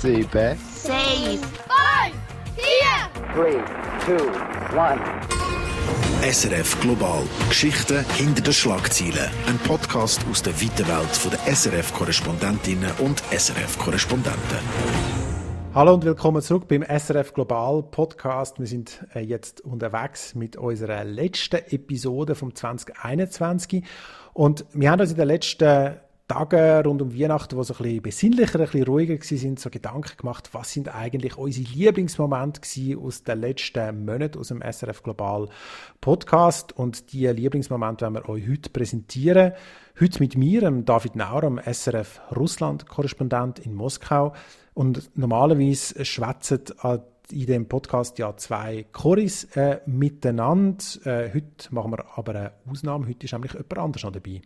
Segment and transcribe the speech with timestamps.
[0.00, 0.88] sieben, sechs,
[1.26, 1.46] fünf,
[2.56, 3.60] vier, three,
[4.06, 4.24] two,
[4.74, 4.98] one.
[6.22, 7.22] SRF Global.
[7.50, 9.30] Geschichten hinter den Schlagzeilen.
[9.46, 14.58] Ein Podcast aus der weiten Welt der SRF-Korrespondentinnen und SRF-Korrespondenten.
[15.74, 18.58] Hallo und willkommen zurück beim SRF Global Podcast.
[18.58, 23.84] Wir sind äh, jetzt unterwegs mit unserer letzten Episode vom 2021
[24.32, 26.00] und wir haben uns in den letzten
[26.30, 30.16] Tagen rund um Weihnachten, wo so ein bisschen besinnlicher, ein bisschen ruhiger sind, so Gedanken
[30.16, 32.60] gemacht, was sind eigentlich unsere Lieblingsmomente
[33.02, 35.48] aus den letzten Monaten aus dem SRF Global
[36.00, 39.54] Podcast und die Lieblingsmomente werden wir euch heute präsentieren.
[39.98, 44.32] Heute mit mir, David Nauer, SRF Russland-Korrespondent in Moskau.
[44.72, 46.60] Und normalerweise schwätzen
[47.32, 50.84] in dem Podcast ja zwei Choris äh, miteinander.
[51.04, 53.08] Äh, heute machen wir aber eine Ausnahme.
[53.08, 54.42] Heute ist nämlich jemand anders noch dabei.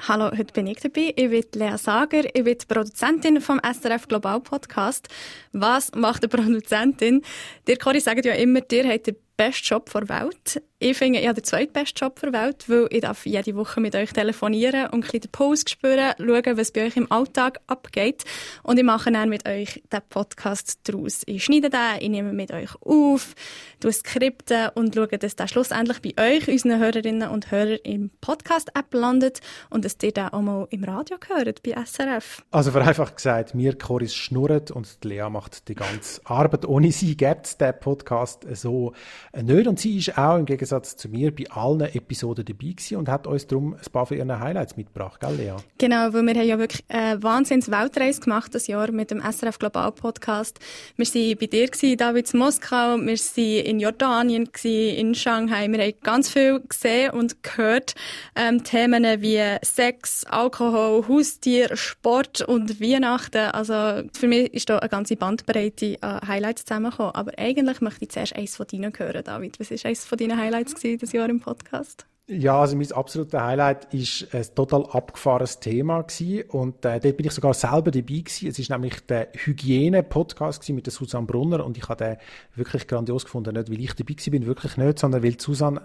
[0.00, 1.14] Hallo, heute bin ich dabei.
[1.16, 5.08] Ich bin Lea Sager, ich bin Produzentin vom SRF Global Podcast.
[5.52, 7.22] Was macht eine Produzentin?
[7.66, 10.62] Dir, Cory, sagen ja immer, dir hat den besten Job der Welt.
[10.80, 13.94] Ich finde, ich habe den zweitbesten Job der Welt, weil ich darf jede Woche mit
[13.94, 18.24] euch telefonieren und ein bisschen den Puls spüren, schauen, was bei euch im Alltag abgeht.
[18.64, 21.22] Und ich mache dann mit euch den Podcast daraus.
[21.26, 23.36] Ich schneide den, ich nehme mit euch auf,
[23.78, 28.92] tue Skripte und schaue, dass der schlussendlich bei euch, unseren Hörerinnen und Hörern, im Podcast-App
[28.94, 32.42] landet und dass ihr den auch mal im Radio hört, bei SRF.
[32.50, 36.66] Also vereinfacht gesagt, mir Choris schnurrt und Lea macht die ganze Arbeit.
[36.66, 38.92] Ohne sie gibt es den Podcast so
[39.40, 39.68] nicht.
[39.68, 43.08] Und sie ist auch im Gegensatz Gegensatz zu mir bei allen Episoden dabei gewesen und
[43.10, 45.56] hat uns darum ein paar von ihren Highlights mitgebracht, gell, Lea?
[45.76, 49.58] Genau, weil wir haben ja wirklich eine wahnsinns Weltreise gemacht das Jahr mit dem SRF
[49.58, 50.58] Global Podcast.
[50.96, 55.68] Wir waren bei dir gewesen, David in Moskau, wir waren in Jordanien gewesen, in Shanghai.
[55.68, 57.94] Wir haben ganz viel gesehen und gehört.
[58.34, 63.50] Ähm, Themen wie Sex, Alkohol, Haustier, Sport und Weihnachten.
[63.50, 67.14] Also für mich ist da eine ganze Bandbreite an Highlights zusammengekommen.
[67.14, 69.60] Aber eigentlich möchte ich zuerst eins von deinen hören, David.
[69.60, 70.53] Was ist eins von deinen Highlights?
[70.54, 72.06] Highlights dieses Jahr im Podcast?
[72.26, 76.48] Ja, also mein absolutes Highlight ist ein total abgefahrenes Thema gewesen.
[76.48, 78.48] und äh, dort bin ich sogar selber dabei gewesen.
[78.48, 82.16] Es ist nämlich der Hygiene-Podcast mit der Susanne Brunner und ich habe den
[82.54, 85.82] wirklich grandios gefunden, nicht weil ich dabei gewesen bin, wirklich nicht, sondern weil Susanne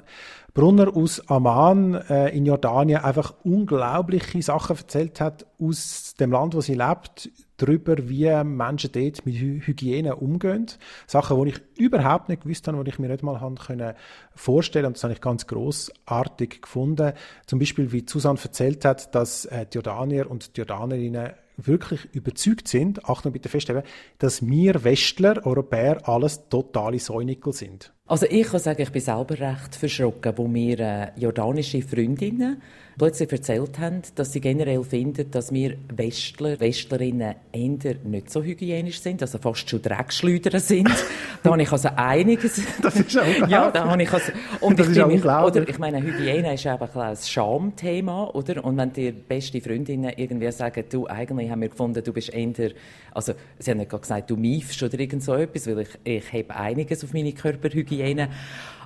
[0.53, 6.62] Brunner aus Amman äh, in Jordanien einfach unglaubliche Sachen erzählt hat aus dem Land, wo
[6.62, 7.29] sie lebt,
[7.62, 10.68] darüber, wie Menschen dort mit Hygiene umgehen.
[11.08, 13.94] Sachen, die ich überhaupt nicht gewusst habe, die ich mir nicht mal können
[14.36, 17.14] vorstellen und das habe ich ganz großartig gefunden.
[17.46, 22.68] Zum Beispiel, wie Susanne erzählt hat, dass äh, die Jordanier und die Jordanerinnen wirklich überzeugt
[22.68, 23.84] sind, Achtung bitte feststellen,
[24.18, 27.94] dass wir Westler, Europäer, alles totale Säunickel sind.
[28.06, 32.62] Also ich kann sagen, ich bin selber recht verschrocken, wo mir äh, jordanische Freundinnen
[32.99, 38.99] plötzlich erzählt haben, dass sie generell finden, dass wir Westler, Westlerinnen eher nicht so hygienisch
[39.01, 40.89] sind, also fast schon Dreckschleuder sind.
[41.43, 42.61] da habe ich also einiges.
[42.81, 43.49] Das ist unglaublich.
[43.49, 46.67] Ja, da habe ich also, und das ich ist mich, oder ich meine, Hygiene ist
[46.67, 48.63] einfach ein Schamthema, oder?
[48.63, 52.71] Und wenn dir beste Freundinnen irgendwie sagen, du, eigentlich haben wir gefunden, du bist eher,
[53.13, 56.55] also sie haben nicht gesagt, du miefst oder irgend so etwas, weil ich, ich habe
[56.55, 58.29] einiges auf meine Körperhygiene.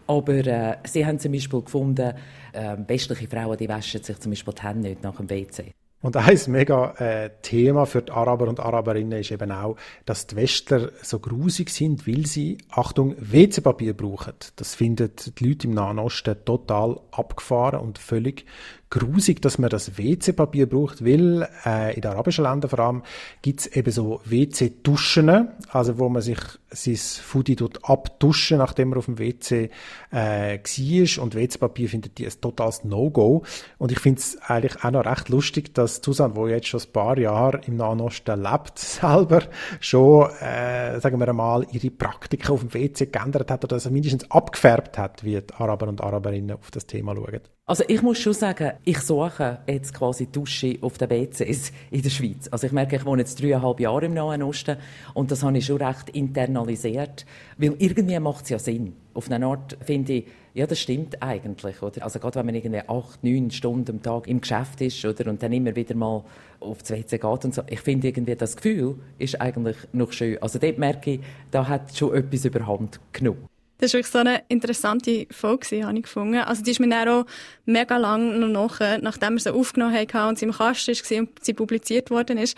[0.08, 2.14] Aber äh, sie haben zum Beispiel gefunden,
[2.52, 5.74] äh, westliche Frauen, die waschen sich zum Beispiel die Hände nicht nach dem WC.
[6.04, 10.36] Und ein mega äh, Thema für die Araber und Araberinnen ist eben auch, dass die
[10.36, 14.34] Westler so grusig sind, weil sie, Achtung, WC-Papier brauchen.
[14.58, 18.46] Das finden die Leute im Nahen Osten total abgefahren und völlig
[18.94, 23.04] grusig, dass man das WC-Papier braucht, weil äh, in den arabischen Ländern vor allem
[23.42, 26.38] gibt es eben so WC-Duschen, also wo man sich
[26.70, 29.70] sein Foodie dort abduschen, nachdem man auf dem WC
[30.12, 31.24] äh, war.
[31.24, 33.44] Und WC-Papier findet die ein totales No-Go.
[33.80, 36.92] Und ich finde es eigentlich auch noch recht lustig, dass Susanne, wo jetzt schon ein
[36.92, 39.44] paar Jahre im Nahen Osten lebt, selber
[39.80, 44.30] schon, äh, sagen wir einmal, ihre Praktiken auf dem WC geändert hat oder also mindestens
[44.32, 47.42] abgefärbt hat, wie die Araber und Araberinnen auf das Thema schauen.
[47.66, 52.10] Also ich muss schon sagen, ich suche jetzt quasi Dusche auf den WCs in der
[52.10, 52.50] Schweiz.
[52.52, 54.78] Also ich merke, ich wohne jetzt dreieinhalb Jahre im Nahen Osten
[55.14, 57.26] und das habe ich schon recht internalisiert,
[57.58, 58.94] weil irgendwie macht es ja Sinn.
[59.14, 62.04] Auf eine Art finde ich, ja, das stimmt eigentlich, oder?
[62.04, 65.30] Also gerade wenn man irgendwie acht, neun Stunden am Tag im Geschäft ist, oder?
[65.30, 66.24] Und dann immer wieder mal
[66.60, 67.64] auf das WC geht und so.
[67.68, 70.42] Ich finde irgendwie, das Gefühl ist eigentlich noch schön.
[70.42, 71.20] Also dort merke ich,
[71.50, 73.48] da hat schon etwas überhand genommen.
[73.80, 76.36] Das war wirklich so eine interessante Folge, habe ich gefunden.
[76.36, 77.26] Also die ist mir dann auch
[77.66, 81.44] mega lang noch nach, nachdem wir sie aufgenommen haben und sie im Kasten war und
[81.44, 82.56] sie publiziert worden ist,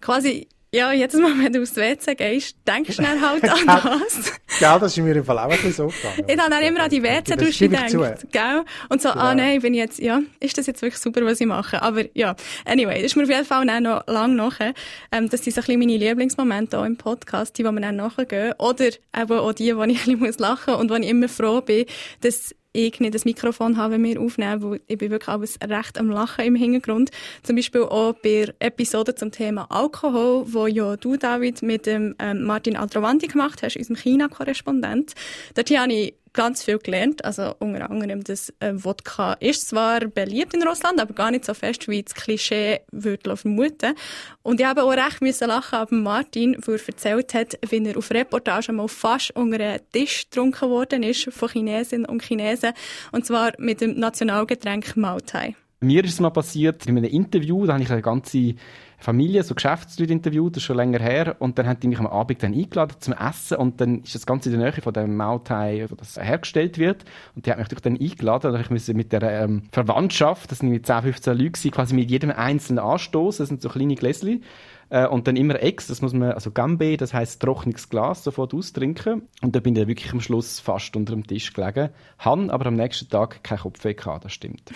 [0.00, 4.32] quasi ja, jedes Mal, wenn du aufs WC gehst, denkst du dann halt an das.
[4.58, 6.24] Gell, das ist mir im Fall auch ein bisschen so gegangen.
[6.26, 8.64] Ich habe dann immer an die WC-Dusche gedacht, gell?
[8.88, 9.24] Und so, ah, genau.
[9.24, 11.80] ah nein, bin ich jetzt, ja, ist das jetzt wirklich super, was ich mache?
[11.82, 12.34] Aber ja,
[12.64, 14.74] anyway, das ist mir auf jeden Fall auch noch lang nachher.
[15.12, 17.96] Ähm, das sind so ein bisschen meine Lieblingsmomente auch im Podcast, die, die wir dann
[17.96, 18.54] nachgehen.
[18.58, 21.60] Oder eben auch die, wo ich ein bisschen lachen muss und wo ich immer froh
[21.60, 21.86] bin,
[22.20, 25.98] dass ich nicht das Mikrofon habe, wenn wir aufnehmen, weil ich bin wirklich alles recht
[25.98, 27.10] am Lachen im Hintergrund.
[27.42, 32.44] Zum Beispiel auch bei Episoden zum Thema Alkohol, wo ja du, David, mit dem ähm,
[32.44, 35.14] Martin Altrovanti gemacht hast, unserem China-Korrespondent.
[35.54, 37.24] Dort habe ich ganz viel gelernt.
[37.24, 41.54] Also unter anderem, dass äh, Wodka ist zwar beliebt in Russland, aber gar nicht so
[41.54, 43.94] fest, wie das Klischee würde vermuten.
[44.42, 47.96] Und ich habe auch recht müssen lachen ab Martin, wo er erzählt hat, wie er
[47.96, 52.72] auf Reportage mal fast unter einen Tisch getrunken worden ist von Chinesinnen und Chinesen.
[53.10, 55.56] Und zwar mit dem Nationalgetränk Mautai.
[55.80, 58.54] Mir ist es mal passiert, in einem Interview, da habe ich eine ganze
[58.98, 61.36] Familie, so Geschäftsleute interviewt, das ist schon länger her.
[61.38, 63.58] Und dann haben die mich am Abend dann eingeladen zum Essen.
[63.58, 67.04] Und dann ist das Ganze in der Nähe von dem Mautai, wo das hergestellt wird.
[67.34, 68.54] Und die hat mich natürlich dann eingeladen.
[68.54, 72.10] Und ich musste mit der ähm, Verwandtschaft, das sind mit 10, 15 Leute, quasi mit
[72.10, 73.42] jedem einzelnen anstoßen.
[73.42, 74.42] Das sind so kleine Gläschen.
[74.88, 78.54] Äh, und dann immer Ex, das muss man, also Gambe, das heisst trockenes Glas, sofort
[78.54, 79.22] austrinken.
[79.42, 81.90] Und da bin ich dann wirklich am Schluss fast unter dem Tisch gelegen.
[82.20, 84.72] Han aber am nächsten Tag kein Kopfweh gehabt, das stimmt.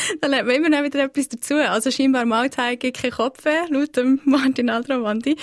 [0.20, 1.54] da lernt man immer wieder etwas dazu.
[1.54, 5.36] Also scheinbar Mahlzeit gibt kein Kopf, laut dem Martin Aldrovandi.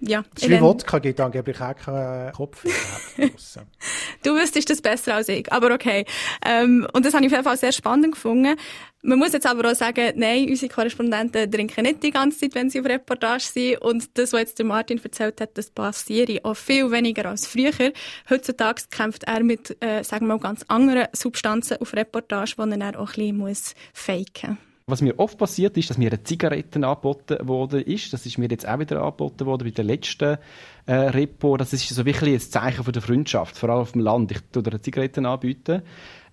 [0.00, 0.24] Ja.
[0.34, 2.64] Das Wodka gibt angeblich auch keinen Kopf.
[4.22, 6.04] du wüsstest das besser als ich, aber okay.
[6.44, 8.56] Ähm, und das habe ich auf jeden Fall sehr spannend gefunden.
[9.02, 12.68] Man muss jetzt aber auch sagen, nein, unsere Korrespondenten trinken nicht die ganze Zeit, wenn
[12.68, 13.78] sie auf Reportage sind.
[13.80, 17.92] Und das, was jetzt der Martin erzählt hat, das passiert auch viel weniger als früher.
[18.28, 23.00] Heutzutage kämpft er mit, äh, sagen wir mal, ganz anderen Substanzen auf Reportage, die er
[23.00, 24.67] auch ein bisschen muss faken muss.
[24.90, 28.10] Was mir oft passiert ist, dass mir eine Zigaretten angeboten wurde ist.
[28.14, 30.38] Das ist mir jetzt auch wieder angeboten worden bei der letzten
[30.86, 31.58] äh, Repo.
[31.58, 34.30] Das ist so wirklich ein Zeichen von der Freundschaft, vor allem auf dem Land.
[34.30, 35.82] Ich tue dir eine Zigaretten anbieten.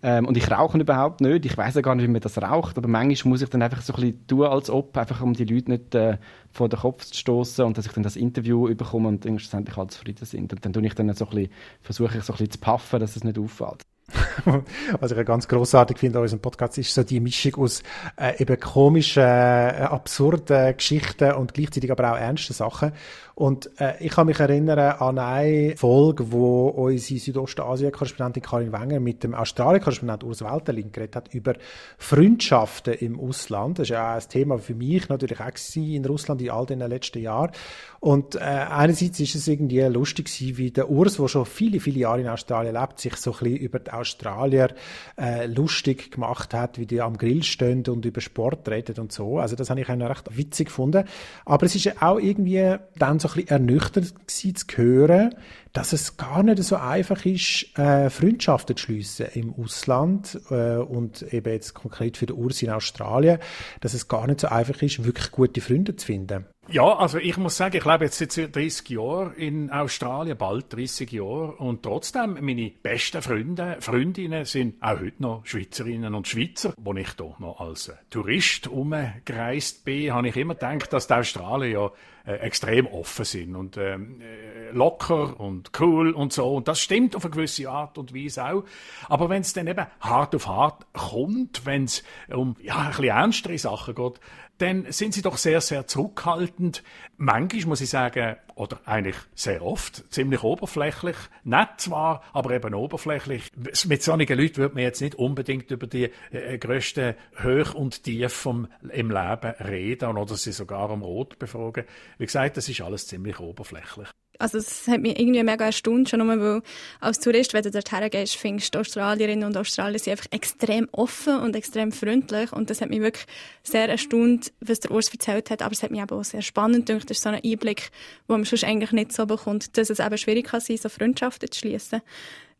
[0.02, 1.46] Ähm, und ich rauche überhaupt nicht.
[1.46, 2.78] Ich weiß ja gar nicht, wie man das raucht.
[2.78, 5.44] Aber manchmal muss ich dann einfach so ein bisschen tun, als ob, einfach um die
[5.44, 6.18] Leute nicht äh,
[6.50, 9.88] vor den Kopf zu stoßen und dass ich dann das Interview bekomme und schlussendlich alle
[9.88, 10.54] zufrieden sind.
[10.54, 13.02] Und dann tue ich dann so ein bisschen, versuche ich so ein bisschen zu puffen,
[13.02, 13.82] dass es nicht auffällt.
[15.00, 17.82] Was ich ganz großartig finde an unserem Podcast, ist so die Mischung aus
[18.18, 22.92] äh, eben komischen, äh, absurden Geschichten und gleichzeitig aber auch ernsten Sachen.
[23.36, 29.26] Und äh, ich kann mich erinnern an eine Folge, wo unsere Südostasien-Korrespondentin Karin Wenger mit
[29.26, 31.56] dem Australien-Korrespondent Urs Welterling geredet hat über
[31.98, 33.80] Freundschaften im Ausland.
[33.80, 36.80] Das ist ja auch ein Thema für mich natürlich auch in Russland in all den
[36.80, 37.52] letzten Jahren.
[38.00, 42.22] Und äh, einerseits ist es irgendwie lustig wie der Urs, der schon viele, viele Jahre
[42.22, 44.74] in Australien lebt, sich so ein bisschen über die Australier
[45.18, 49.40] äh, lustig gemacht hat, wie die am Grill stehen und über Sport reden und so.
[49.40, 51.06] Also das habe ich auch recht witzig gefunden.
[51.46, 55.36] Aber es ist auch irgendwie dann so ein bisschen ernüchternd gewesen, zu hören,
[55.76, 61.22] dass es gar nicht so einfach ist, äh, Freundschaften zu schliessen im Ausland äh, und
[61.34, 63.40] eben jetzt konkret für den Urs in Australien,
[63.82, 66.46] dass es gar nicht so einfach ist, wirklich gute Freunde zu finden.
[66.68, 71.12] Ja, also ich muss sagen, ich lebe jetzt seit 30 Jahren in Australien, bald 30
[71.12, 76.74] Jahre, und trotzdem, meine besten Freunde, Freundinnen sind auch heute noch Schweizerinnen und Schweizer.
[76.84, 81.70] Als ich hier noch als Tourist umgereist bin, habe ich immer gedacht, dass die Australier
[81.70, 81.92] ja
[82.26, 86.56] äh, extrem offen sind und ähm, äh, locker und cool und so.
[86.56, 88.64] Und das stimmt auf eine gewisse Art und Weise auch.
[89.08, 92.04] Aber wenn es dann eben hart auf hart kommt, wenn es
[92.34, 94.20] um ja, ein bisschen ernstere Sachen geht,
[94.58, 96.84] dann sind sie doch sehr, sehr zurückhaltend.
[97.18, 101.18] Manchmal muss ich sagen, oder eigentlich sehr oft, ziemlich oberflächlich.
[101.44, 103.52] Nett zwar, aber eben oberflächlich.
[103.86, 108.32] Mit solchen Leuten würde man jetzt nicht unbedingt über die äh, grössten Höch und Tief
[108.32, 111.86] vom, im Leben reden oder sie sogar um Rot befragen.
[112.18, 114.08] Wie gesagt, das ist alles ziemlich oberflächlich
[114.40, 116.62] also es hat mich irgendwie mega erstaunt, schon nur weil
[117.00, 121.38] als Tourist, wenn du dort hergehst, findest du Australierinnen und Australier sind einfach extrem offen
[121.40, 123.26] und extrem freundlich und das hat mich wirklich
[123.64, 126.86] sehr erstaunt, was der Urs erzählt hat, aber es hat mich aber auch sehr spannend
[126.86, 127.90] gedacht, das ist so ein Einblick,
[128.28, 131.52] wo man sonst eigentlich nicht so bekommt, dass es eben schwierig kann sein, so Freundschaften
[131.52, 132.02] zu schließen.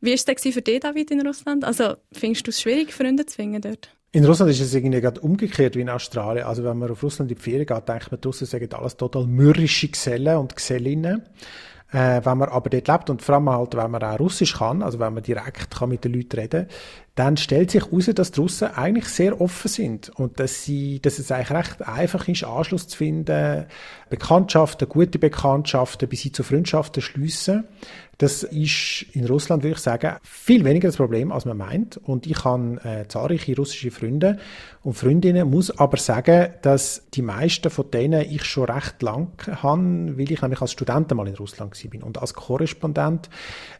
[0.02, 1.64] Wie war es denn für dich, David, in Russland?
[1.64, 3.90] Also findest du es schwierig, Freunde zu finden dort?
[4.16, 6.46] In Russland ist es irgendwie gerade umgekehrt wie in Australien.
[6.46, 9.28] Also wenn man auf Russland in die Ferien geht, denkt man, draussen sagen alles total
[9.28, 11.22] mürrische Gesellen und Gesellinnen.
[11.92, 14.84] Äh, wenn man aber dort lebt und vor allem halt, wenn man auch Russisch kann,
[14.84, 16.68] also wenn man direkt kann mit den Leuten reden
[17.16, 21.18] dann stellt sich heraus, dass die Russen eigentlich sehr offen sind und dass, sie, dass
[21.18, 23.66] es eigentlich recht einfach ist, Anschluss zu finden,
[24.10, 27.64] Bekanntschaften, gute Bekanntschaften bis hin zu Freundschaften schliessen.
[28.18, 31.98] Das ist in Russland, würde ich sagen, viel weniger das Problem, als man meint.
[31.98, 34.38] Und ich habe äh, zahlreiche russische Freunde
[34.84, 39.32] und Freundinnen, muss aber sagen, dass die meisten von denen ich schon recht lang
[39.62, 42.04] habe, weil ich nämlich als Student mal in Russland war.
[42.06, 43.30] Und als Korrespondent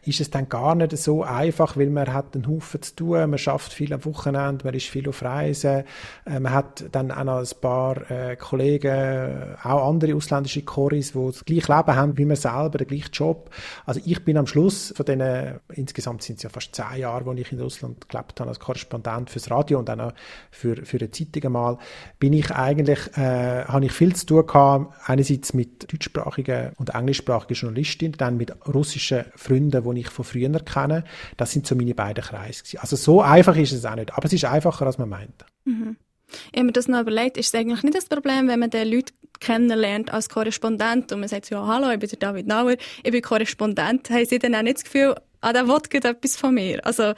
[0.04, 3.38] ist es dann gar nicht so einfach, weil man hat einen Haufen zu tun, man
[3.38, 5.84] schafft viel am Wochenende, man ist viel auf Reisen,
[6.26, 11.26] äh, man hat dann auch noch ein paar äh, Kollegen, auch andere ausländische Choris, die
[11.26, 13.50] das gleiche Leben haben wie man selber, den gleichen Job.
[13.84, 17.32] Also ich bin am Schluss von denen, insgesamt sind es ja fast zehn Jahre, wo
[17.32, 20.12] ich in Russland gelebt habe als Korrespondent fürs Radio und dann auch
[20.50, 21.78] für, für eine Zeitung einmal,
[22.18, 27.54] bin ich eigentlich, äh, habe ich viel zu tun gehabt, einerseits mit deutschsprachigen und englischsprachigen
[27.54, 31.04] Journalistinnen, dann mit russischen Freunden, die ich von früher kenne.
[31.36, 32.62] Das sind so meine beiden Kreise.
[32.80, 35.44] Also so einfach ist es auch nicht, aber es ist einfacher, als man meint.
[35.64, 35.96] Mhm.
[36.52, 38.88] Ich habe mir das noch überlegt, ist es eigentlich nicht das Problem, wenn man den
[38.88, 43.12] Leute kennenlernt als Korrespondent und man sagt, ja, hallo, ich bin der David Nauer, ich
[43.12, 46.84] bin Korrespondent, haben sie dann auch nicht das Gefühl, ah, der will etwas von mir?
[46.84, 47.12] Also,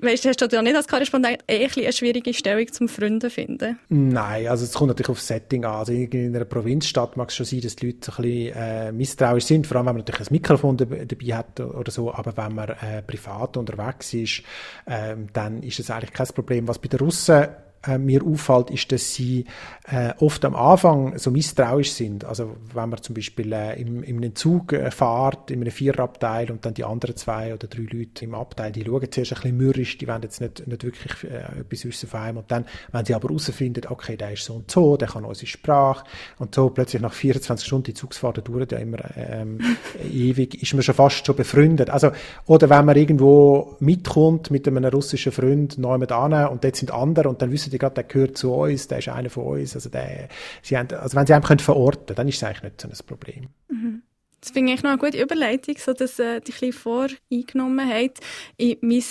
[0.00, 3.78] Weißt hast du ja nicht als Korrespondent eh eine schwierige Stellung zum Freunden finden?
[3.88, 5.76] Nein, also es kommt natürlich auf das Setting an.
[5.76, 9.44] Also in einer Provinzstadt mag es schon sein, dass die Leute ein bisschen äh, misstrauisch
[9.44, 12.70] sind, vor allem wenn man natürlich ein Mikrofon dabei hat oder so, aber wenn man
[12.70, 14.42] äh, privat unterwegs ist,
[14.86, 16.66] äh, dann ist es eigentlich kein Problem.
[16.66, 17.46] Was bei den Russen
[17.86, 19.44] äh, mir auffällt, ist, dass sie
[19.90, 22.24] äh, oft am Anfang so misstrauisch sind.
[22.24, 26.50] Also wenn man zum Beispiel äh, im, in einem Zug äh, fährt, in einem Viererabteil
[26.50, 29.56] und dann die anderen zwei oder drei Leute im Abteil, die schauen zuerst ein bisschen
[29.56, 32.38] mürrisch, die wollen jetzt nicht, nicht wirklich äh, etwas wissen von einem.
[32.38, 35.46] Und dann, wenn sie aber herausfinden, okay, der ist so und so, der kann unsere
[35.46, 36.04] Sprache
[36.38, 39.58] und so plötzlich nach 24 Stunden, die Zugsfahrten dauern ja immer ähm,
[40.12, 41.90] ewig, ist man schon fast schon befreundet.
[41.90, 42.10] Also,
[42.46, 46.90] oder wenn man irgendwo mitkommt mit einem russischen Freund neu mit an und dort sind
[46.90, 49.74] andere und dann wissen der gehört zu uns, der ist einer von uns.
[49.74, 50.28] Also, der,
[50.62, 53.06] sie haben, also wenn sie einen verorten können, dann ist es eigentlich nicht so ein
[53.06, 53.48] Problem.
[53.68, 54.02] Mhm.
[54.40, 58.18] Das finde ich noch eine gute Überleitung, so dass äh, die ein bisschen voreingenommen hat
[58.58, 59.02] in mein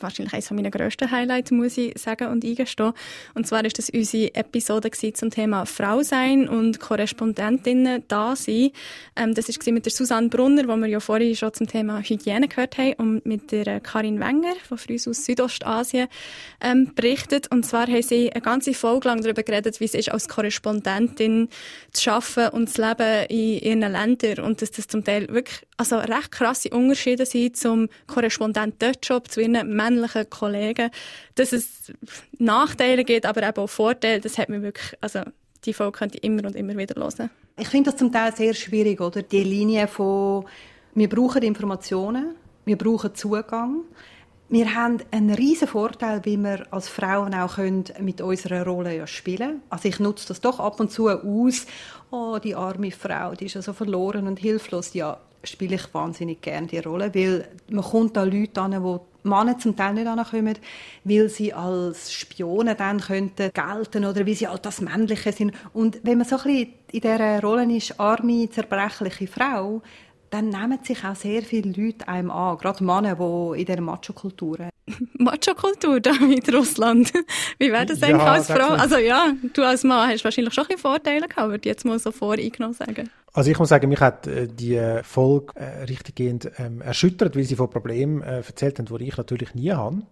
[0.00, 2.92] wahrscheinlich eines meiner grössten Highlights, muss ich sagen und eingestehen.
[3.34, 8.70] Und zwar ist das unsere Episode zum Thema Frau sein und Korrespondentinnen da sein.
[9.14, 12.48] Ähm, das war mit der Susanne Brunner, wo wir ja vorhin schon zum Thema Hygiene
[12.48, 16.08] gehört haben, und mit der Karin Wenger von uns aus Südostasien
[16.60, 17.50] ähm, berichtet.
[17.50, 21.48] Und zwar haben sie eine ganze Folge lang darüber geredet, wie es ist, als Korrespondentin
[21.92, 24.44] zu arbeiten und zu leben in ihren Ländern.
[24.44, 29.73] Und dass das zum Teil wirklich also recht krasse Unterschiede sind zum Korrespondent-Job, zu ihren
[29.74, 30.90] männlichen Kollegen,
[31.34, 31.92] dass es
[32.38, 35.20] Nachteile gibt, aber eben auch Vorteile, das hat mir wirklich, also
[35.64, 37.30] die Folge könnte ich immer und immer wieder hören.
[37.58, 39.22] Ich finde das zum Teil sehr schwierig, oder?
[39.22, 40.44] Die Linie von,
[40.94, 43.82] wir brauchen Informationen, wir brauchen Zugang.
[44.48, 49.06] Wir haben einen riesen Vorteil, wie wir als Frauen auch können mit unserer Rolle ja
[49.06, 51.66] spielen Also ich nutze das doch ab und zu aus.
[52.10, 54.92] Oh, die arme Frau, die ist ja so verloren und hilflos.
[54.94, 59.58] Ja, spiele ich wahnsinnig gerne die Rolle, weil man kommt da Leute an, die Männer
[59.58, 60.58] zum Teil nicht ankommen,
[61.04, 65.52] weil sie als Spione dann könnten gelten oder wie sie halt das Männliche sind.
[65.72, 69.82] Und wenn man so ein bisschen in dieser Rolle ist, arme, zerbrechliche Frau,
[70.30, 74.68] dann nehmen sich auch sehr viele Leute einem an, gerade Männer, die in dieser Macho-Kultur
[75.18, 77.12] Macho-Kultur da in Russland.
[77.58, 78.74] Wie wäre das eigentlich ja, als Frau?
[78.74, 81.98] Also ja, du als Mann hast wahrscheinlich schon ein Vorteile gehabt, würde ich jetzt mal
[81.98, 83.08] so voreingenommen sagen.
[83.36, 87.56] Also ich muss sagen, mich hat äh, die Folge äh, richtiggehend ähm, erschüttert, weil sie
[87.56, 90.02] von Problemen äh, erzählt haben, die ich natürlich nie habe.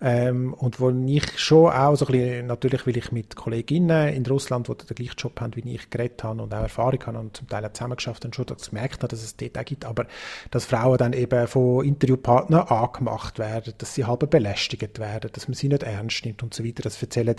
[0.00, 4.24] Ähm, und wo ich schon auch so ein bisschen, natürlich, weil ich mit Kolleginnen in
[4.26, 7.36] Russland, die den gleichen Job haben wie ich, geredet habe und auch Erfahrung habe und
[7.36, 10.06] zum Teil auch zusammengeschafft habe, schon das gemerkt habe, dass es dort auch gibt, aber
[10.52, 15.54] dass Frauen dann eben von Interviewpartnern angemacht werden, dass sie halb belästigt werden, dass man
[15.54, 16.84] sie nicht ernst nimmt und so weiter.
[16.84, 17.34] Das erzählen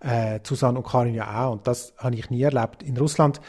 [0.00, 2.82] äh, Susanne und Karin ja auch und das habe ich nie erlebt.
[2.82, 3.40] In Russland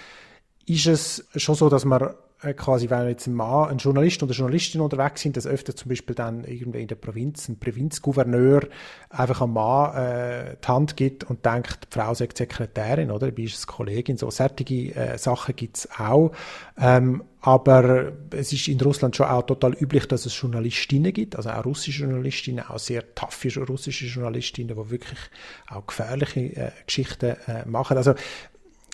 [0.74, 2.14] ist es schon so, dass man
[2.44, 5.76] äh, quasi, wenn jetzt ein Mann, ein Journalist oder eine Journalistin unterwegs sind, dass öfter
[5.76, 8.68] zum Beispiel dann irgendwie in der Provinz ein Provinzgouverneur
[9.10, 13.28] einfach einem Mann äh, die Hand gibt und denkt, die Frau sei Sekretärin, oder?
[13.28, 14.18] Dabei ist es Kollegin.
[14.18, 16.32] So fertige äh, Sachen gibt's auch.
[16.80, 21.50] Ähm, aber es ist in Russland schon auch total üblich, dass es Journalistinnen gibt, also
[21.50, 25.20] auch russische Journalistinnen, auch sehr taffe russische Journalistinnen, die wirklich
[25.68, 27.98] auch gefährliche äh, Geschichten äh, machen.
[27.98, 28.14] Also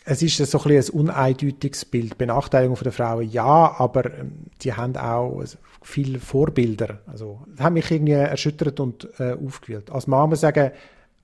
[0.10, 2.18] es ist so ein, ein uneindeutiges Bild.
[2.18, 5.44] Benachteiligung der Frauen ja, aber ähm, die haben auch
[5.82, 7.00] viele Vorbilder.
[7.08, 9.92] Also, das hat mich irgendwie erschüttert und äh, aufgewühlt.
[9.92, 10.72] Als ich sagen,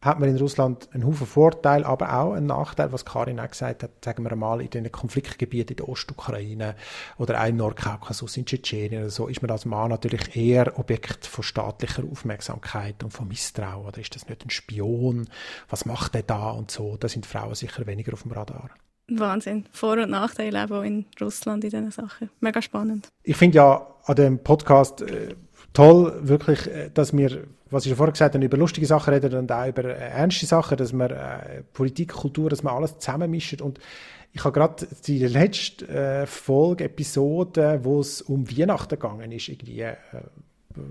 [0.03, 3.83] hat man in Russland einen Haufen Vorteil, aber auch einen Nachteil, was Karin auch gesagt
[3.83, 6.75] hat, sagen wir mal, in den Konfliktgebieten in der Ostukraine
[7.17, 11.25] oder auch im Nordkaukasus, in Tschetschenien oder so, ist man als Mann natürlich eher Objekt
[11.25, 13.87] von staatlicher Aufmerksamkeit und von Misstrauen.
[13.87, 15.29] Oder ist das nicht ein Spion?
[15.69, 16.97] Was macht der da und so?
[16.97, 18.71] Da sind Frauen sicher weniger auf dem Radar.
[19.07, 19.65] Wahnsinn.
[19.71, 22.29] Vor- und Nachteile auch in Russland in diesen Sachen.
[22.39, 23.09] Mega spannend.
[23.23, 25.35] Ich finde ja an dem Podcast äh,
[25.73, 29.33] toll, wirklich, äh, dass wir, was ich schon vorher gesagt habe, über lustige Sachen reden
[29.35, 33.61] und auch über äh, ernste Sachen, dass wir äh, Politik, Kultur, dass wir alles zusammenmischen
[33.61, 33.79] und
[34.35, 39.81] ich habe gerade die letzte äh, Folge, Episode, wo es um Weihnachten gegangen ist, irgendwie
[39.81, 39.95] äh,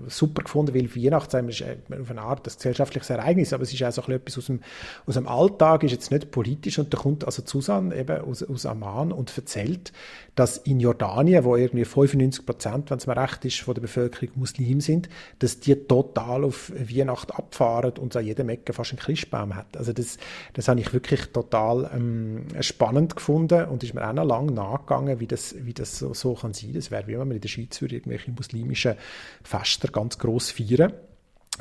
[0.07, 3.91] super gefunden, weil Weihnachten ist auf eine Art ein gesellschaftliches Ereignis, aber es ist auch
[3.91, 4.61] so etwas aus dem,
[5.05, 8.65] aus dem Alltag, ist jetzt nicht politisch und da kommt also Susan eben aus, aus
[8.65, 9.91] Amman und erzählt,
[10.35, 14.29] dass in Jordanien, wo irgendwie 95 Prozent, wenn es mir recht ist, von der Bevölkerung
[14.35, 15.09] Muslim sind,
[15.39, 19.77] dass die total auf Weihnachten abfahren und an jedem Ecke fast einen Christbaum hat.
[19.77, 20.17] Also das,
[20.53, 25.19] das habe ich wirklich total ähm, spannend gefunden und ist mir auch noch lange nachgegangen,
[25.19, 26.73] wie das, wie das so, so kann sein.
[26.73, 28.95] Das wäre, wie wenn man in der Schweiz würde irgendwelche muslimischen
[29.43, 30.93] Feste ganz groß feiern.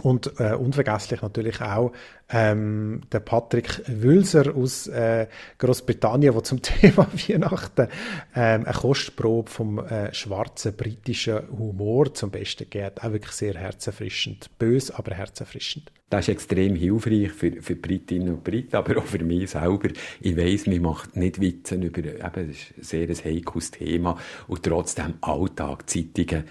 [0.01, 1.93] Und äh, unvergesslich natürlich auch
[2.31, 5.27] ähm, der Patrick Wülser aus äh,
[5.59, 7.89] Großbritannien, der zum Thema Weihnachten
[8.35, 13.05] ähm, eine Kostprobe vom äh, schwarzen britischen Humor zum Besten gibt.
[13.05, 14.49] Auch wirklich sehr herzerfrischend.
[14.59, 15.93] Bös, aber herzerfrischend.
[16.09, 19.89] Das ist extrem hilfreich für, für Britinnen und Briten, aber auch für mich selber.
[20.21, 25.15] Ich weiss, man macht nicht Witze über, eben, das ist sehr heikles Thema und trotzdem
[25.23, 26.45] Alltag, Zeitungen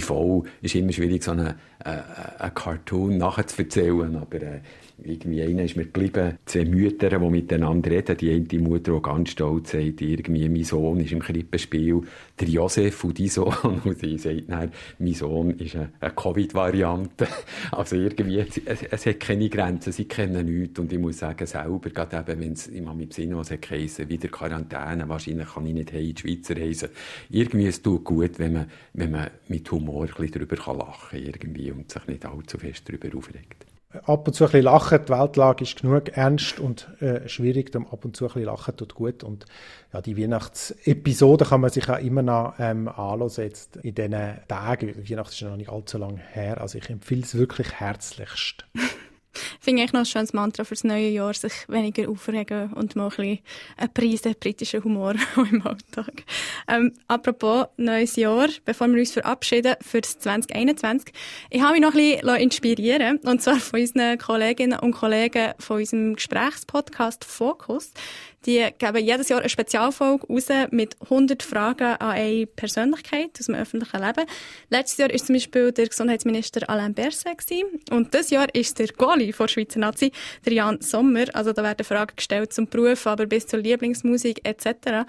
[0.00, 0.44] voll.
[0.62, 1.98] Es ist immer schwierig, so einen, äh,
[2.38, 4.60] einen Cartoon nachzuerzählen, aber äh,
[5.02, 8.16] irgendwie einer ist mir geblieben, zwei Mütter, die miteinander reden.
[8.16, 12.02] Die eine Mutter, die ganz stolz sagt, irgendwie, mein Sohn ist im Krippenspiel
[12.40, 13.54] der Josef und dein Sohn.
[13.84, 17.28] Und sie sagt dann, mein Sohn ist eine, Covid-Variante.
[17.72, 18.60] Also irgendwie, es,
[18.90, 20.78] es, hat keine Grenzen, sie kennen nichts.
[20.78, 24.08] Und ich muss sagen, selber, gerade eben, wenn es, ich habe mit Sinn, was es
[24.08, 26.88] wieder Quarantäne, wahrscheinlich kann ich nicht in die Schweizer reisen.
[27.30, 31.26] Irgendwie, es tut gut, wenn man, wenn man mit Humor ein bisschen darüber lachen kann,
[31.26, 33.65] irgendwie, und sich nicht allzu fest darüber aufregt
[34.04, 35.00] ab und zu ein bisschen lachen.
[35.04, 38.76] Die Weltlage ist genug ernst und äh, schwierig, darum ab und zu ein bisschen lachen
[38.76, 39.24] tut gut.
[39.24, 39.46] Und
[39.92, 42.90] ja, die Weihnachtsepisode kann man sich auch immer noch ähm,
[43.36, 45.08] jetzt in diesen Tagen.
[45.08, 48.66] Weihnachten ist noch nicht allzu lange her, also ich empfehle es wirklich herzlichst.
[49.60, 53.08] finde ich noch ein schönes Mantra fürs neue Jahr, sich weniger aufregen und mal ein
[53.10, 53.38] bisschen
[53.76, 56.24] einen Preis britischen Humor im Alltag.
[56.68, 61.12] Ähm, apropos neues Jahr, bevor wir uns verabschieden für das 2021.
[61.50, 65.78] Ich habe mich noch ein bisschen inspirieren und zwar von unseren Kolleginnen und Kollegen von
[65.78, 67.92] unserem Gesprächspodcast Focus.
[68.46, 73.56] Die geben jedes Jahr eine Spezialfolge raus mit 100 Fragen an eine Persönlichkeit aus dem
[73.56, 74.24] öffentlichen Leben.
[74.70, 77.36] Letztes Jahr war zum Beispiel der Gesundheitsminister Alain Berset
[77.90, 80.12] und dieses Jahr ist der Goalie von der Schweizer Nazi,
[80.44, 81.24] der Jan Sommer.
[81.32, 85.06] Also da werden Fragen gestellt zum Beruf, aber bis zur Lieblingsmusik etc.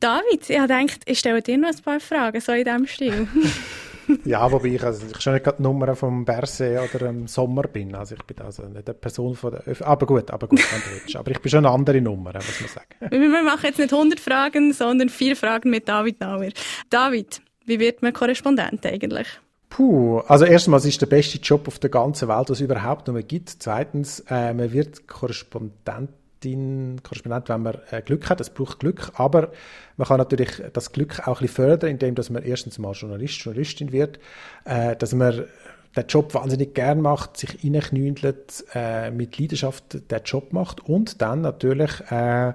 [0.00, 3.28] David, ich habe gedacht, ich stelle dir noch ein paar Fragen, so in diesem Stil.
[4.24, 7.62] ja, wobei ich, also ich schon nicht gerade die Nummer vom Berse oder im Sommer
[7.62, 7.94] bin.
[7.94, 10.80] Also ich bin also nicht eine Person von der Öf Aber gut, aber gut, wenn
[10.80, 11.16] du willst.
[11.16, 13.10] Aber ich bin schon eine andere Nummer, muss man sagen.
[13.10, 16.50] Wir machen jetzt nicht 100 Fragen, sondern vier Fragen mit David Nauer.
[16.90, 19.28] David, wie wird man Korrespondent eigentlich?
[19.68, 23.08] Puh, also erstmal, es ist der beste Job auf der ganzen Welt, was es überhaupt
[23.08, 23.50] noch gibt.
[23.58, 26.10] Zweitens, äh, man wird Korrespondent
[26.46, 28.40] Journalistin, Korrespondent, wenn man äh, Glück hat.
[28.40, 29.50] Es braucht Glück, aber
[29.96, 33.38] man kann natürlich das Glück auch ein bisschen fördern, indem dass man erstens mal Journalist,
[33.38, 34.18] Journalistin wird,
[34.64, 35.44] äh, dass man
[35.96, 41.40] den Job wahnsinnig gern macht, sich reinknündelt, äh, mit Leidenschaft den Job macht und dann
[41.40, 42.52] natürlich äh,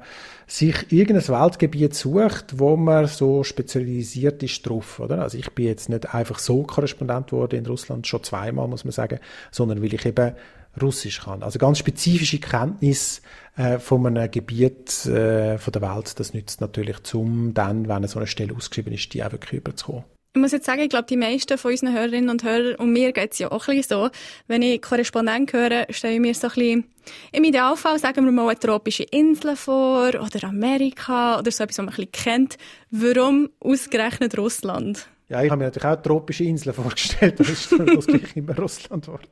[0.47, 5.21] sich irgendein Weltgebiet sucht, wo man so spezialisiert ist drauf, oder?
[5.21, 8.91] Also ich bin jetzt nicht einfach so Korrespondent geworden in Russland, schon zweimal, muss man
[8.91, 10.33] sagen, sondern weil ich eben
[10.79, 11.43] Russisch kann.
[11.43, 13.21] Also ganz spezifische Kenntnis
[13.57, 18.19] äh, von einem Gebiet äh, von der Welt, das nützt natürlich zum dann, wenn so
[18.19, 20.05] eine Stelle ausgeschrieben ist, die auch wirklich überzukommen.
[20.33, 23.11] Ich muss jetzt sagen, ich glaube, die meisten von unseren Hörerinnen und Hörern, und mir
[23.11, 24.09] geht es ja auch ein bisschen so,
[24.47, 26.83] wenn ich Korrespondent höre, stelle ich mir so ein bisschen,
[27.33, 31.85] im Idealfall sagen wir mal eine tropische Insel vor, oder Amerika, oder so etwas, was
[31.85, 32.57] man ein bisschen kennt.
[32.91, 35.05] Warum ausgerechnet Russland?
[35.27, 39.05] Ja, ich habe mir natürlich auch tropische Inseln vorgestellt, das ist das gleich immer Russland
[39.05, 39.27] geworden.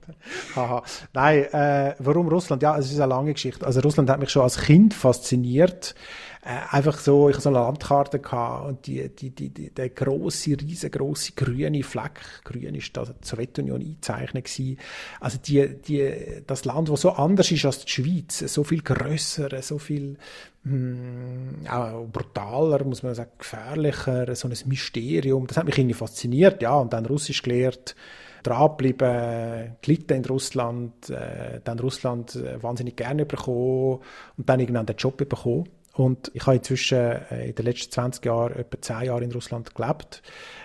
[0.53, 0.83] Haha.
[1.13, 2.61] Nein, äh, warum Russland?
[2.61, 3.65] Ja, es ist eine lange Geschichte.
[3.65, 5.95] Also Russland hat mich schon als Kind fasziniert.
[6.41, 9.89] Äh, einfach so, ich hatte so eine Landkarte gehabt und die, die, die, die, der
[9.89, 14.77] große, riesengroße grüne Fleck, grün ist da die Sowjetunion eingezeichnet gewesen.
[15.19, 19.61] Also die, die, das Land, das so anders ist als die Schweiz, so viel grösser,
[19.61, 20.17] so viel
[20.63, 25.45] mh, hm, auch brutaler, muss man sagen, gefährlicher, so ein Mysterium.
[25.45, 27.95] Das hat mich irgendwie fasziniert, ja, und dann Russisch gelernt,
[28.43, 33.99] dranbleiben, gelitten in Russland, äh, dann Russland äh, wahnsinnig gerne bekommen
[34.37, 35.67] und dann irgendwann den Job bekommen.
[35.99, 39.75] Und ich habe inzwischen äh, in den letzten 20 Jahren etwa 10 Jahre in Russland
[39.75, 40.21] gelebt.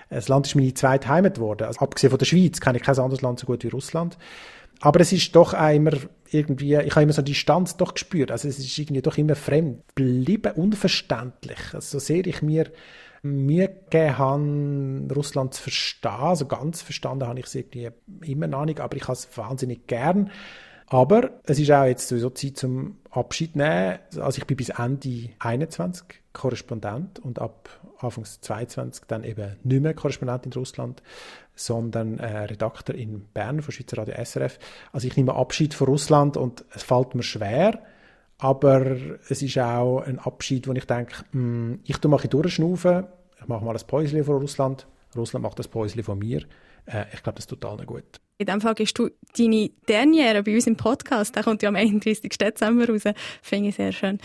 [0.09, 1.65] Das Land ist meine zweite Heimat geworden.
[1.65, 4.17] Also, abgesehen von der Schweiz kenne ich kein anderes Land so gut wie Russland.
[4.81, 5.91] Aber es ist doch auch immer
[6.31, 8.31] irgendwie, ich habe immer so eine Distanz doch gespürt.
[8.31, 11.59] Also es ist irgendwie doch immer fremd, bleiben unverständlich.
[11.73, 12.71] Also so sehr ich mir
[13.23, 17.91] Mühe gegeben habe, Russland zu verstehen, also ganz verstanden habe ich es irgendwie
[18.23, 20.31] immer noch nicht, aber ich habe es wahnsinnig gern.
[20.87, 23.99] Aber es ist auch jetzt sowieso Zeit zum Abschied nehmen.
[24.17, 27.69] Also ich bin bis Ende 21 Korrespondent und ab
[27.99, 31.03] Anfang 22 dann eben nicht mehr Korrespondent in Russland,
[31.55, 34.59] sondern äh, Redakteur in Bern von Schweizer Radio SRF.
[34.93, 37.81] Also ich nehme Abschied von Russland und es fällt mir schwer,
[38.39, 38.97] aber
[39.29, 43.07] es ist auch ein Abschied, wo ich denke, mh, hm, ich ein durchschnaufen,
[43.41, 46.45] ich mache mal ein Päuschen von Russland, Russland macht das Päuschen von mir.
[46.87, 48.21] Äh, ich glaube, das tut allen gut.
[48.39, 51.77] In dem Fall gehst du deine Derniere bei uns im Podcast, der kommt ja am
[51.77, 52.29] 31.
[52.31, 53.03] Dezember raus,
[53.43, 54.19] finde ich sehr schön.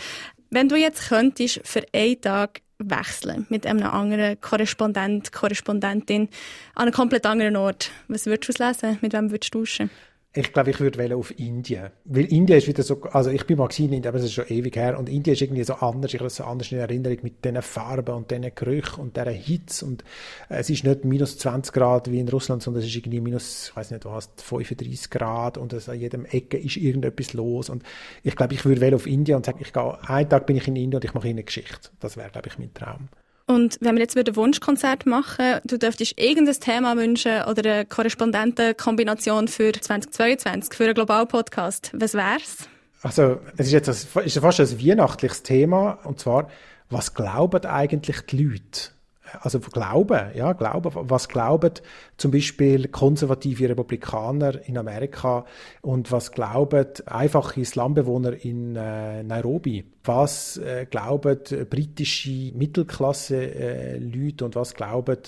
[0.50, 6.28] Wenn du jetzt könntest für einen Tag wechseln mit einem anderen Korrespondent, Korrespondentin
[6.74, 8.98] an einem komplett anderen Ort, was würdest du lesen?
[9.00, 9.90] Mit wem würdest du tauschen?
[10.32, 11.90] Ich glaube, ich würde auf Indien.
[12.04, 14.46] Weil Indien ist wieder so, also ich bin mal in Indien, aber es ist schon
[14.46, 14.96] ewig her.
[14.96, 16.14] Und Indien ist irgendwie so anders.
[16.14, 19.86] Ich habe so anders in Erinnerung mit diesen Farben und diesen Gerüchen und dieser Hitze.
[19.86, 20.04] Und
[20.48, 23.70] äh, es ist nicht minus 20 Grad wie in Russland, sondern es ist irgendwie minus,
[23.70, 27.68] ich weiß nicht was, 35 Grad und an jedem Ecke ist irgendetwas los.
[27.68, 27.82] Und
[28.22, 30.76] ich glaube, ich würde auf Indien und sagen, ich gehe, einen Tag bin ich in
[30.76, 31.90] Indien und ich mache eine Geschichte.
[31.98, 33.08] Das wäre, glaube ich, mein Traum.
[33.50, 39.48] Und wenn wir jetzt ein Wunschkonzert machen, du dürftest irgendein Thema wünschen oder eine Korrespondentenkombination
[39.48, 42.68] für 2022, für einen Global-Podcast, was wär's?
[43.02, 46.48] Also, es ist jetzt ein, ist fast ein weihnachtliches Thema, und zwar,
[46.90, 48.90] was glauben eigentlich die Leute?
[49.40, 51.72] Also Glauben, ja, Glauben, was glauben
[52.16, 55.44] zum Beispiel konservative Republikaner in Amerika
[55.82, 59.84] und was glauben einfache Islambewohner in äh, Nairobi?
[60.04, 61.38] Was äh, glauben
[61.68, 65.18] britische Mittelklasse-Leute äh, und was glauben,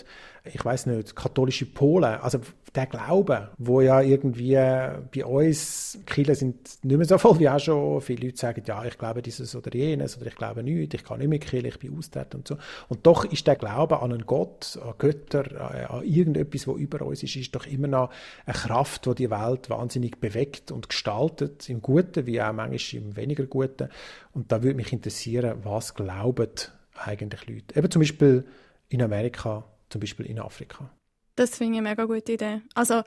[0.44, 2.20] ich weiß nicht, katholische Polen?
[2.20, 2.40] Also
[2.74, 7.60] der Glaube, wo ja irgendwie bei uns, Kirchen sind nicht mehr so voll wie auch
[7.60, 11.04] schon, viele Leute sagen, ja, ich glaube dieses oder jenes oder ich glaube nichts, ich
[11.04, 12.56] kann nicht mehr Kirche, ich bin austreten und so.
[12.88, 17.22] Und doch ist der Glaube an einen Gott, an Götter, an irgendetwas, wo über uns
[17.22, 18.10] ist, ist doch immer noch
[18.46, 23.16] eine Kraft, die die Welt wahnsinnig bewegt und gestaltet, im Guten wie auch manchmal im
[23.16, 23.90] weniger Guten.
[24.32, 26.48] Und da würde mich interessieren, was glauben
[26.94, 27.78] eigentlich Leute?
[27.78, 28.44] Eben zum Beispiel
[28.88, 30.90] in Amerika, zum Beispiel in Afrika.
[31.36, 32.62] Das finde ich eine mega gute Idee.
[32.74, 33.02] Also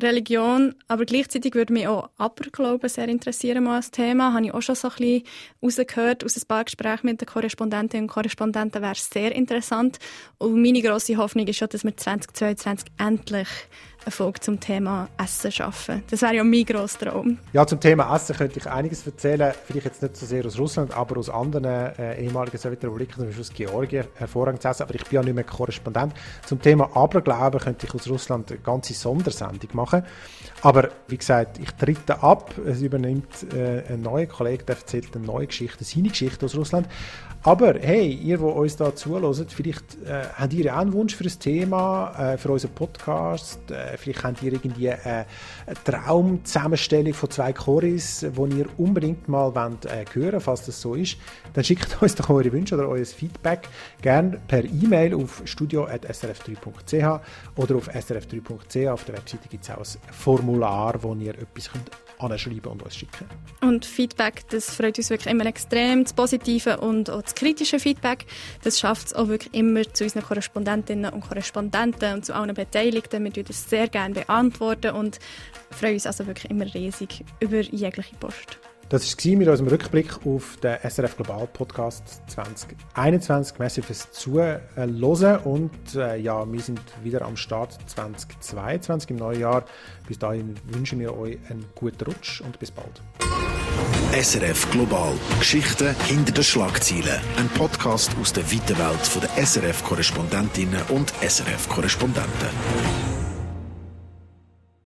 [0.00, 4.32] Religion, aber gleichzeitig würde mich auch Aberglauben sehr interessieren mal als Thema.
[4.32, 5.24] Habe ich auch schon so ein bisschen
[5.60, 8.80] rausgehört aus ein paar Gesprächen mit den Korrespondentinnen und Korrespondenten.
[8.80, 9.98] Wäre sehr interessant.
[10.38, 13.48] Und meine grosse Hoffnung ist schon, dass wir 2022 endlich
[14.08, 16.02] eine Folge zum Thema Essen schaffen.
[16.10, 17.38] Das wäre ja mein grosser Traum.
[17.52, 19.52] Ja, zum Thema Essen könnte ich einiges erzählen.
[19.66, 23.42] Vielleicht jetzt nicht so sehr aus Russland, aber aus anderen äh, ehemaligen Sowjetrepubliken, zum Beispiel
[23.42, 24.82] aus Georgien, hervorragend zu essen.
[24.84, 26.14] Aber ich bin ja nicht mehr Korrespondent.
[26.46, 30.02] Zum Thema Aberglauben könnte ich aus Russland eine ganze Sondersendung machen.
[30.62, 32.54] Aber wie gesagt, ich trete ab.
[32.66, 36.88] Es übernimmt äh, ein neuer Kollege, der erzählt eine neue Geschichte, seine Geschichte aus Russland.
[37.44, 41.24] Aber hey, ihr, die uns da zuhört, vielleicht äh, habt ihr auch einen Wunsch für
[41.24, 43.70] ein Thema, äh, für unseren Podcast.
[43.70, 45.26] Äh, vielleicht habt ihr irgendwie äh, eine
[45.84, 51.16] Traumzusammenstellung von zwei Choris, die ihr unbedingt mal wollt, äh, hören falls das so ist.
[51.54, 53.68] Dann schickt uns doch eure Wünsche oder euer Feedback
[54.02, 57.20] gerne per E-Mail auf studio.srf3.ch
[57.56, 58.88] oder auf srf3.ch.
[58.88, 62.96] Auf der Webseite gibt es auch ein Formular, wo ihr etwas könnt anschreiben und uns
[62.96, 63.26] schicken.
[63.60, 66.04] Und Feedback, das freut uns wirklich immer extrem.
[66.04, 68.26] Das positive und auch das kritische Feedback,
[68.62, 73.24] das schafft es auch wirklich immer zu unseren Korrespondentinnen und Korrespondenten und zu allen Beteiligten.
[73.24, 75.18] Wir beantworten das sehr gerne beantworten und
[75.70, 78.58] freuen uns also wirklich immer riesig über jegliche Post.
[78.90, 83.58] Das war mit unserem Rückblick auf den SRF Global Podcast 2021.
[83.58, 84.60] Merci fürs Zuhören
[85.44, 89.64] und äh, ja, wir sind wieder am Start 2022 im neuen Jahr.
[90.06, 93.02] Bis dahin wünschen wir euch einen guten Rutsch und bis bald.
[94.12, 95.12] SRF Global.
[95.38, 97.20] Geschichten hinter den Schlagzeilen.
[97.36, 103.17] Ein Podcast aus der weiten Welt der SRF-Korrespondentinnen und SRF-Korrespondenten.